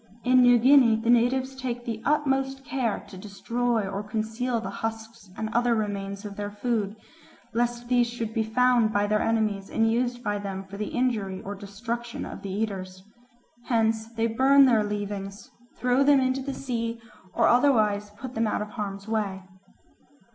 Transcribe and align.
In 0.23 0.41
New 0.41 0.57
Guinea 0.57 0.95
the 0.95 1.11
natives 1.11 1.55
take 1.55 1.85
the 1.85 2.01
utmost 2.03 2.65
care 2.65 3.01
to 3.07 3.17
destroy 3.19 3.87
or 3.87 4.01
conceal 4.01 4.59
the 4.59 4.71
husks 4.71 5.29
and 5.37 5.47
other 5.53 5.75
remains 5.75 6.25
of 6.25 6.35
their 6.37 6.49
food, 6.49 6.95
lest 7.53 7.87
these 7.87 8.07
should 8.09 8.33
be 8.33 8.41
found 8.41 8.91
by 8.91 9.05
their 9.05 9.21
enemies 9.21 9.69
and 9.69 9.91
used 9.91 10.23
by 10.23 10.39
them 10.39 10.63
for 10.63 10.77
the 10.77 10.87
injury 10.87 11.39
or 11.43 11.53
destruction 11.53 12.25
of 12.25 12.41
the 12.41 12.49
eaters. 12.49 13.03
Hence 13.65 14.11
they 14.11 14.25
burn 14.25 14.65
their 14.65 14.83
leavings, 14.83 15.51
throw 15.77 16.03
them 16.03 16.19
into 16.19 16.41
the 16.41 16.55
sea, 16.55 16.99
or 17.35 17.47
otherwise 17.47 18.09
put 18.17 18.33
them 18.33 18.47
out 18.47 18.63
of 18.63 18.69
harm's 18.71 19.07
way. 19.07 19.43